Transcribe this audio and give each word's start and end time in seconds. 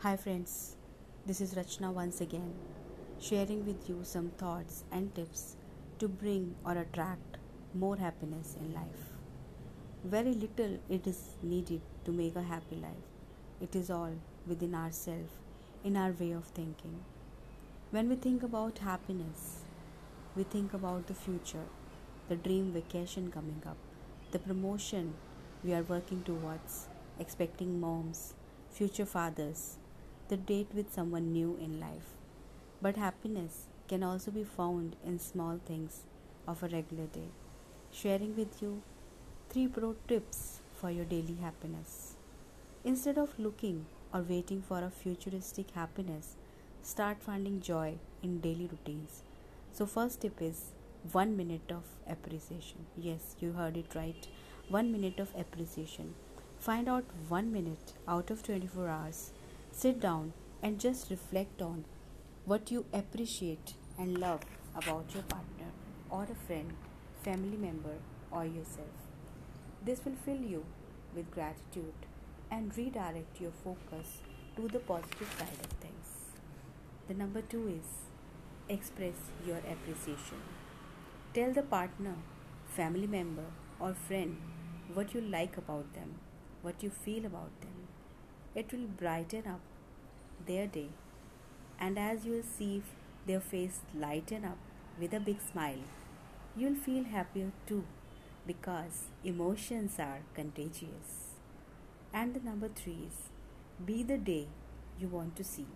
Hi, 0.00 0.14
friends. 0.14 0.76
This 1.24 1.40
is 1.40 1.54
Rachna 1.54 1.90
once 1.90 2.20
again, 2.20 2.52
sharing 3.18 3.64
with 3.64 3.88
you 3.88 4.00
some 4.02 4.28
thoughts 4.36 4.84
and 4.92 5.12
tips 5.14 5.56
to 5.98 6.06
bring 6.06 6.54
or 6.66 6.72
attract 6.72 7.38
more 7.72 7.96
happiness 7.96 8.58
in 8.60 8.74
life. 8.74 9.14
Very 10.04 10.34
little 10.34 10.78
it 10.90 11.06
is 11.06 11.20
needed 11.42 11.80
to 12.04 12.12
make 12.12 12.36
a 12.36 12.42
happy 12.42 12.76
life. 12.76 13.08
It 13.58 13.74
is 13.74 13.88
all 13.88 14.12
within 14.46 14.74
ourselves, 14.74 15.32
in 15.82 15.96
our 15.96 16.12
way 16.12 16.32
of 16.32 16.44
thinking. 16.44 17.00
When 17.90 18.10
we 18.10 18.16
think 18.16 18.42
about 18.42 18.76
happiness, 18.76 19.64
we 20.36 20.42
think 20.42 20.74
about 20.74 21.06
the 21.06 21.14
future, 21.14 21.66
the 22.28 22.36
dream 22.36 22.70
vacation 22.70 23.30
coming 23.30 23.62
up, 23.66 23.78
the 24.30 24.38
promotion 24.38 25.14
we 25.64 25.72
are 25.72 25.82
working 25.84 26.22
towards, 26.22 26.86
expecting 27.18 27.80
moms, 27.80 28.34
future 28.70 29.06
fathers, 29.06 29.78
the 30.28 30.36
date 30.36 30.68
with 30.74 30.92
someone 30.92 31.32
new 31.32 31.56
in 31.60 31.78
life. 31.80 32.14
But 32.82 32.96
happiness 32.96 33.66
can 33.88 34.02
also 34.02 34.30
be 34.30 34.44
found 34.44 34.96
in 35.04 35.18
small 35.18 35.60
things 35.64 36.00
of 36.48 36.62
a 36.62 36.68
regular 36.68 37.06
day. 37.06 37.28
Sharing 37.92 38.36
with 38.36 38.60
you 38.60 38.82
three 39.48 39.68
pro 39.68 39.94
tips 40.08 40.60
for 40.74 40.90
your 40.90 41.04
daily 41.04 41.36
happiness. 41.40 42.16
Instead 42.84 43.18
of 43.18 43.38
looking 43.38 43.86
or 44.12 44.22
waiting 44.22 44.62
for 44.62 44.82
a 44.82 44.90
futuristic 44.90 45.70
happiness, 45.70 46.36
start 46.82 47.18
finding 47.20 47.60
joy 47.60 47.94
in 48.22 48.40
daily 48.40 48.68
routines. 48.70 49.22
So, 49.72 49.86
first 49.86 50.20
tip 50.20 50.40
is 50.40 50.72
one 51.12 51.36
minute 51.36 51.70
of 51.70 51.84
appreciation. 52.08 52.86
Yes, 52.96 53.36
you 53.40 53.52
heard 53.52 53.76
it 53.76 53.94
right. 53.94 54.26
One 54.68 54.90
minute 54.90 55.20
of 55.20 55.28
appreciation. 55.38 56.14
Find 56.58 56.88
out 56.88 57.04
one 57.28 57.52
minute 57.52 57.92
out 58.08 58.30
of 58.30 58.42
24 58.42 58.88
hours 58.88 59.32
Sit 59.78 60.00
down 60.00 60.32
and 60.62 60.80
just 60.80 61.10
reflect 61.10 61.60
on 61.60 61.84
what 62.46 62.70
you 62.70 62.86
appreciate 62.94 63.74
and 63.98 64.16
love 64.16 64.40
about 64.74 65.12
your 65.12 65.22
partner 65.24 65.70
or 66.08 66.22
a 66.22 66.46
friend, 66.46 66.72
family 67.22 67.58
member, 67.58 67.96
or 68.30 68.46
yourself. 68.46 68.96
This 69.84 70.02
will 70.02 70.16
fill 70.24 70.40
you 70.40 70.64
with 71.14 71.30
gratitude 71.30 72.06
and 72.50 72.74
redirect 72.74 73.38
your 73.38 73.50
focus 73.62 74.22
to 74.56 74.66
the 74.66 74.78
positive 74.78 75.30
side 75.38 75.60
of 75.66 75.72
things. 75.84 76.08
The 77.06 77.12
number 77.12 77.42
two 77.42 77.68
is 77.68 78.70
express 78.70 79.30
your 79.46 79.58
appreciation. 79.58 80.40
Tell 81.34 81.52
the 81.52 81.60
partner, 81.76 82.14
family 82.70 83.06
member, 83.06 83.50
or 83.78 83.92
friend 83.92 84.38
what 84.94 85.12
you 85.12 85.20
like 85.20 85.58
about 85.58 85.92
them, 85.92 86.14
what 86.62 86.82
you 86.82 86.88
feel 86.88 87.26
about 87.26 87.60
them 87.60 87.85
it 88.60 88.72
will 88.72 88.88
brighten 89.00 89.46
up 89.46 89.60
their 90.46 90.66
day. 90.66 90.88
And 91.78 91.98
as 91.98 92.24
you 92.24 92.32
will 92.32 92.50
see 92.58 92.82
their 93.26 93.40
face 93.40 93.80
lighten 93.94 94.44
up 94.46 94.56
with 94.98 95.12
a 95.12 95.20
big 95.20 95.38
smile, 95.52 95.84
you'll 96.56 96.82
feel 96.86 97.04
happier 97.04 97.52
too 97.66 97.84
because 98.46 99.08
emotions 99.22 99.98
are 99.98 100.20
contagious. 100.34 101.34
And 102.14 102.32
the 102.34 102.40
number 102.40 102.68
three 102.68 102.98
is 103.08 103.16
be 103.84 104.02
the 104.02 104.16
day 104.16 104.46
you 104.98 105.08
want 105.08 105.36
to 105.36 105.44
see. 105.44 105.66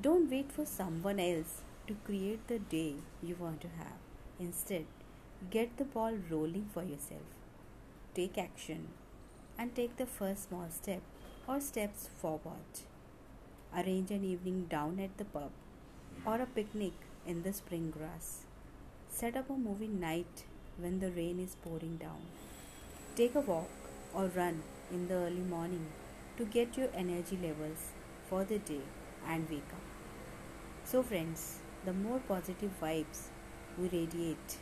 Don't 0.00 0.30
wait 0.30 0.50
for 0.50 0.64
someone 0.64 1.20
else 1.20 1.62
to 1.86 1.94
create 2.06 2.48
the 2.48 2.58
day 2.58 2.94
you 3.22 3.36
want 3.38 3.60
to 3.60 3.68
have. 3.68 3.98
Instead, 4.40 4.86
get 5.50 5.76
the 5.76 5.84
ball 5.84 6.14
rolling 6.30 6.70
for 6.72 6.82
yourself. 6.82 7.28
Take 8.14 8.38
action 8.38 8.88
and 9.58 9.74
take 9.74 9.96
the 9.96 10.06
first 10.06 10.48
small 10.48 10.68
step 10.70 11.02
or 11.48 11.60
steps 11.60 12.10
forward. 12.20 12.80
Arrange 13.74 14.10
an 14.10 14.22
evening 14.22 14.66
down 14.68 15.00
at 15.00 15.16
the 15.16 15.24
pub 15.24 15.50
or 16.26 16.34
a 16.42 16.46
picnic 16.46 16.92
in 17.26 17.42
the 17.42 17.52
spring 17.54 17.90
grass. 17.90 18.44
Set 19.08 19.34
up 19.34 19.48
a 19.48 19.54
movie 19.54 19.86
night 19.86 20.44
when 20.76 21.00
the 21.00 21.10
rain 21.10 21.40
is 21.40 21.56
pouring 21.64 21.96
down. 21.96 22.20
Take 23.16 23.34
a 23.34 23.40
walk 23.40 23.70
or 24.12 24.26
run 24.26 24.62
in 24.92 25.08
the 25.08 25.14
early 25.14 25.46
morning 25.54 25.86
to 26.36 26.44
get 26.44 26.76
your 26.76 26.90
energy 26.94 27.38
levels 27.42 27.92
for 28.28 28.44
the 28.44 28.58
day 28.58 28.82
and 29.26 29.48
wake 29.48 29.72
up. 29.72 29.88
So, 30.84 31.02
friends, 31.02 31.60
the 31.86 31.94
more 31.94 32.20
positive 32.28 32.70
vibes 32.82 33.28
we 33.78 33.88
radiate 33.88 34.58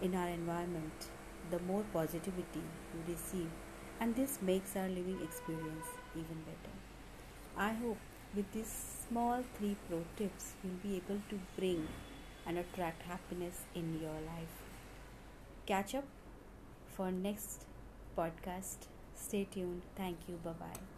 in 0.00 0.14
our 0.14 0.28
environment, 0.28 1.08
the 1.50 1.58
more 1.58 1.84
positivity 1.92 2.62
we 2.92 3.12
receive 3.12 3.50
and 4.00 4.14
this 4.16 4.38
makes 4.42 4.76
our 4.76 4.88
living 4.88 5.18
experience 5.22 5.86
even 6.14 6.38
better. 6.46 6.74
I 7.56 7.72
hope 7.72 7.98
with 8.34 8.50
these 8.52 8.74
small 9.08 9.44
three 9.58 9.76
pro 9.88 10.02
tips 10.16 10.52
you'll 10.62 10.82
be 10.82 10.96
able 10.96 11.20
to 11.30 11.38
bring 11.56 11.86
and 12.46 12.58
attract 12.58 13.02
happiness 13.02 13.62
in 13.74 14.00
your 14.00 14.20
life. 14.32 14.56
Catch 15.66 15.94
up 15.94 16.04
for 16.96 17.10
next 17.10 17.64
podcast. 18.16 18.88
Stay 19.14 19.46
tuned. 19.50 19.82
Thank 19.96 20.18
you. 20.28 20.38
Bye 20.44 20.52
bye. 20.60 20.93